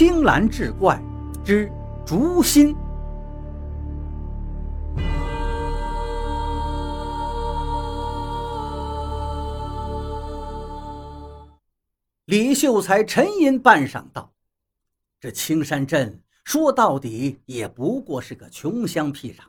[0.00, 0.98] 青蓝志怪
[1.44, 1.70] 之
[2.06, 2.74] 竹心。
[12.24, 14.32] 李秀才沉吟半晌道
[15.20, 19.42] ：“这青山镇说到底也不过是个穷乡僻壤。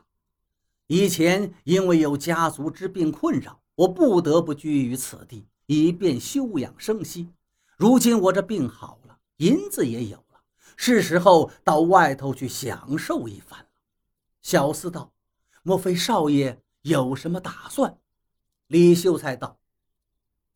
[0.86, 7.30] 以前因为有家族之病困扰，我不得不居于此地，以便休养生息。
[7.78, 10.31] 如今我这病好了，银子也有了，
[10.76, 13.66] 是时候到外头去享受一番了。”
[14.42, 15.12] 小厮道
[15.62, 17.98] ：“莫非少爷有什么打算？”
[18.68, 19.58] 李秀才道：“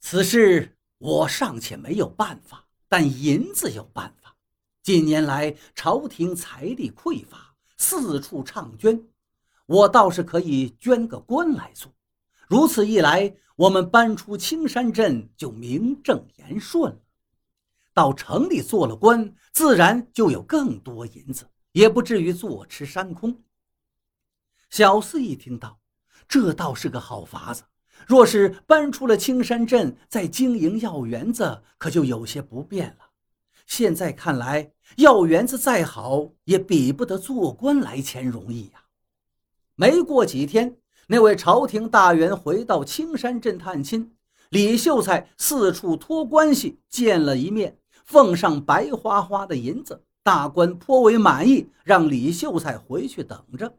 [0.01, 4.35] 此事。”我尚且没有办法，但银子有办法。
[4.83, 9.07] 近年来朝廷财力匮乏，四处唱捐，
[9.67, 11.93] 我倒是可以捐个官来做。
[12.49, 16.99] 如此一来，我们搬出青山镇就名正言顺了。
[17.97, 23.43] 到城里做了官，自然就有更多银子，也不至于坐吃山空。
[24.69, 25.81] 小四一听到，
[26.29, 27.63] 这倒是个好法子。
[28.07, 33.07] 若是搬出了青山镇，再经营药园子，可就有些不便了。
[33.67, 38.85] 现在看来，药园子再好，也比不得做官来钱容易呀。
[39.75, 44.15] 没过几天，那位朝廷大员回到青山镇探亲，
[44.51, 50.03] 李秀才四处托关系见了一面，奉上白花花的银子。
[50.23, 53.73] 大官颇为满意，让李秀才回去等着。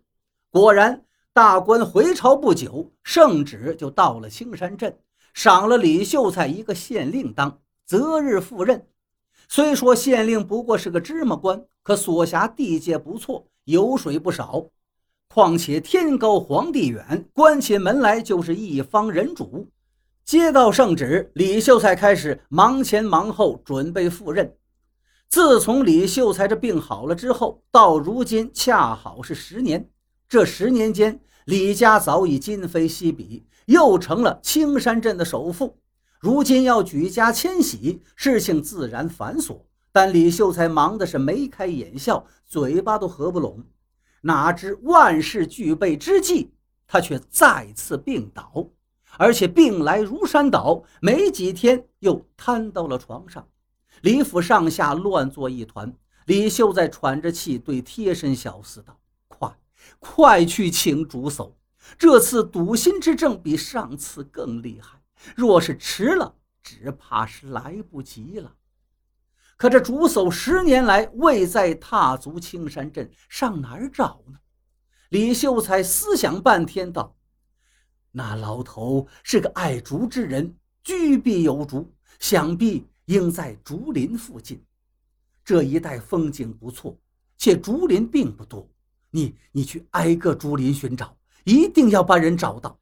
[0.52, 1.04] 果然。
[1.34, 4.98] 大官回朝不久，圣旨就到了青山镇，
[5.36, 8.88] 赏了李秀才一个县令当，择日赴任。
[9.48, 14.66] 虽说县令不过是个芝麻官，可所辖地界不错，油水不少。
[15.28, 19.70] 况且天高皇帝远，关起门来就是一方人主。
[20.28, 24.58] 接到圣旨，李秀才开始忙前忙后准备赴任。
[25.30, 29.90] 自从李秀才这病好了之后，到如今恰好是十年。
[30.28, 35.80] 这十年间，李家早已今非昔比，又成了青山镇的首富。
[36.20, 39.62] 如今要举家迁徙，事情自然繁琐。
[39.94, 43.64] 但李秀才忙的是眉开眼笑，嘴巴都合不拢。
[44.24, 46.52] 哪知万事俱备之际，
[46.86, 48.68] 他却再次病倒，
[49.18, 53.48] 而且病来如山倒，没几天又瘫到了床上。
[54.02, 55.94] 李府上下乱作一团。
[56.26, 59.00] 李秀才喘着气对贴身小厮道。
[59.30, 59.58] 快
[60.00, 61.54] 快去请主叟，
[61.98, 65.02] 这次堵心之症比上次更厉害。
[65.36, 68.54] 若是迟了，只怕是来不及了。
[69.56, 74.38] 可这主叟十年来未再踏足青山镇，上哪儿找呢？
[75.10, 77.16] 李秀才思想半天，道
[78.12, 84.62] ：“那老头是个爱竹之人，居必有竹，想必应在竹林附近。
[85.44, 86.98] 这一带风景不错，
[87.38, 88.68] 且竹林并不多。”
[89.10, 92.78] 你你去挨个竹林寻找，一定要把人找到。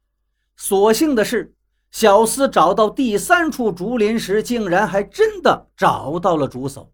[0.56, 1.54] 所幸的是，
[1.92, 6.88] 小厮找到第三处竹林时，竟然还真的找到了竹叟。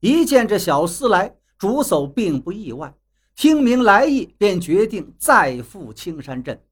[0.00, 2.94] 一见这小厮来，竹叟并不意外，
[3.34, 6.62] 听明来意，便决定再赴青山镇。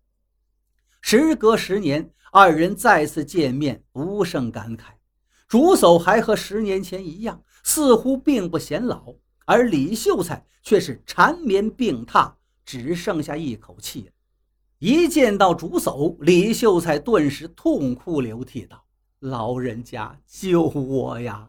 [1.08, 4.86] 时隔十年，二人再次见面，不胜感慨。
[5.46, 9.14] 竹叟还和十年前一样，似乎并不显老。
[9.44, 12.32] 而李秀才却是缠绵病榻，
[12.64, 14.10] 只剩下一口气了。
[14.80, 18.84] 一见到竹叟，李秀才顿时痛哭流涕道
[19.22, 21.48] ：“老人家救我呀！”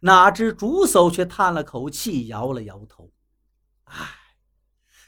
[0.00, 3.12] 哪知竹叟却叹了口气，摇了摇头
[3.84, 4.06] ：“唉，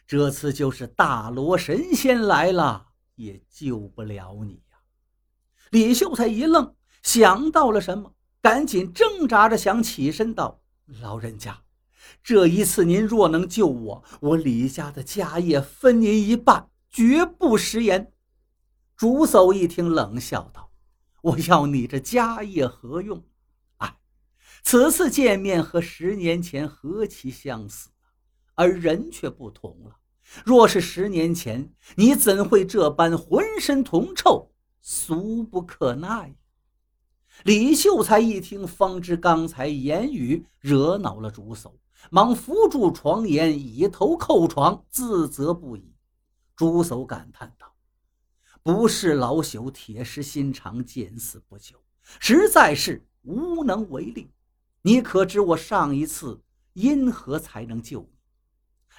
[0.07, 2.89] 这次就是大罗神仙来了，
[3.25, 4.79] 也救不了你呀。”
[5.71, 10.61] 李秀才一愣，想到了什么，赶紧挣扎着想起身道
[11.01, 11.63] ：“老人家。”
[12.23, 18.13] 这一次，您若能救我，我李家的家业分您一半，绝不食言。
[18.97, 20.71] 竹叟一听，冷笑道
[21.23, 23.25] ：“我要你这家业何用？
[23.79, 23.97] 哎，
[24.63, 27.89] 此次见面和十年前何其相似，
[28.55, 29.97] 而人却不同了。
[30.45, 34.51] 若是十年前，你怎会这般浑身铜臭，
[34.81, 36.35] 俗不可耐？”
[37.45, 41.73] 李秀才一听，方知刚才言语惹恼了竹叟。
[42.11, 45.95] 忙扶住床沿，以头叩床，自责不已。
[46.57, 47.75] 朱叟感叹道
[48.63, 51.77] ：“不是老朽铁石心肠，见死不救，
[52.19, 54.31] 实在是无能为力。
[54.83, 56.41] 你可知我上一次
[56.73, 58.07] 因何才能救？”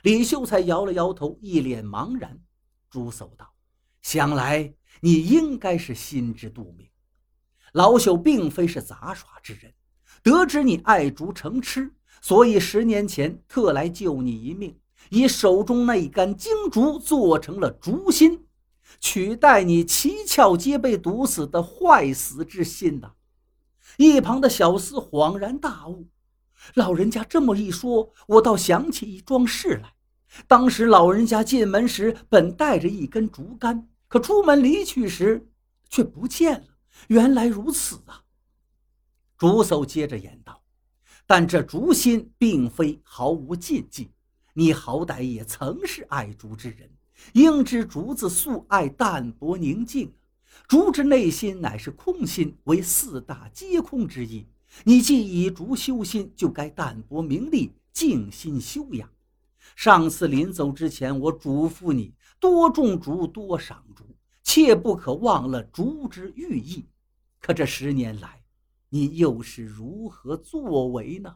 [0.04, 2.40] 李秀才摇了摇头，一脸茫然。
[2.90, 3.54] 朱叟道
[4.04, 6.88] ：“想来你应该是心知肚明，
[7.72, 9.74] 老朽并非是杂耍之人，
[10.22, 14.78] 得知你爱竹成痴。”所以十年前特来救你一命，
[15.10, 18.46] 以手中那一杆金竹做成了竹心，
[19.00, 23.14] 取代你七窍皆被毒死的坏死之心呐。
[23.98, 26.08] 一旁的小厮恍然大悟，
[26.76, 29.94] 老人家这么一说，我倒想起一桩事来。
[30.48, 35.48] 当时老人家进门时本带着一根竹竿，可出门离去时
[35.90, 36.68] 却不见了。
[37.08, 38.24] 原来如此啊！
[39.38, 40.64] 竹叟接着言道
[41.28, 44.12] ：“但这竹心并非毫无禁忌，
[44.54, 46.90] 你好歹也曾是爱竹之人，
[47.34, 50.14] 应知竹子素爱淡泊宁静。”
[50.68, 54.48] 竹之内心乃是空心，为四大皆空之意。
[54.84, 59.10] 你既以竹修心，就该淡泊名利，静心修养。
[59.76, 64.04] 上次临走之前，我嘱咐你多种竹，多赏竹，
[64.44, 66.88] 切不可忘了竹之寓意。
[67.40, 68.44] 可这十年来，
[68.90, 71.36] 你又是如何作为呢？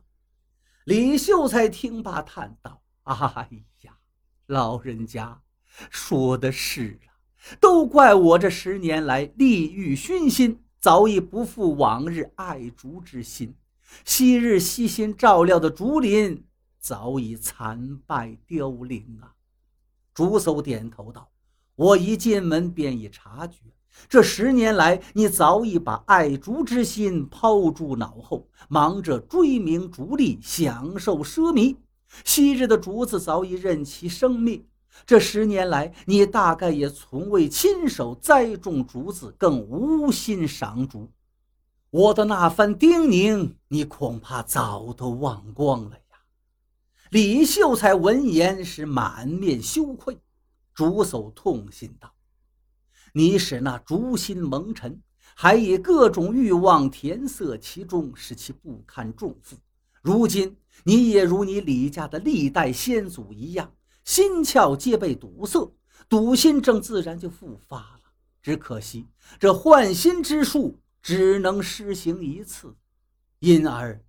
[0.86, 3.50] 李秀才听罢，叹道：“哎
[3.82, 3.98] 呀，
[4.46, 5.42] 老人家
[5.90, 7.14] 说的是啊。”
[7.62, 13.56] 都怪我这十年来利欲熏心，早已不复往日爱竹之心。
[14.04, 16.44] 昔日悉心照料的竹林，
[16.78, 19.34] 早已残败凋零啊！
[20.14, 21.30] 竹叟点头道
[21.76, 23.60] ：“我一进门便已察觉，
[24.10, 31.78] 这十年来你早已把爱竹之心抛诸脑后，忙着追名逐利，享受奢靡。
[32.26, 34.66] 昔日的竹子早已任其生命。”
[35.06, 41.12] 这十年来，你大概也从未亲手栽种竹子，更无心赏竹。
[41.90, 46.20] 我的那番叮咛，你恐怕早都忘光了呀。
[47.12, 50.18] 李秀才闻言是满面羞愧。
[50.74, 52.14] 竹叟痛心道
[53.14, 55.02] ：“你使那竹心蒙尘，
[55.34, 59.56] 还以各种欲望填塞其中，使其不堪重负。
[60.02, 63.72] 如今你也如你李家的历代先祖一样。”
[64.08, 65.76] 心窍皆被堵塞，
[66.08, 68.00] 堵心症自然就复发了。
[68.42, 69.06] 只可惜
[69.38, 72.74] 这换心之术只能施行一次，
[73.40, 74.02] 因而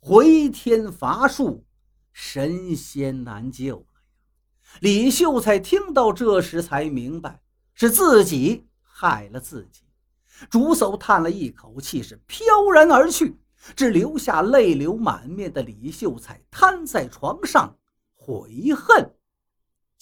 [0.00, 1.66] 回天乏术，
[2.14, 4.00] 神仙难救了！
[4.80, 7.42] 李秀才听到这时才明白，
[7.74, 9.82] 是自己害了自己。
[10.48, 13.36] 竹叟叹了一口气，是飘然而去，
[13.76, 17.76] 只留下泪流满面的李秀才瘫在床上，
[18.14, 19.14] 悔恨。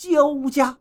[0.00, 0.78] 交加。